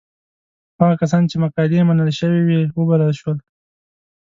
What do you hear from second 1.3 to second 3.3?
مقالې یې منل شوې وې وبلل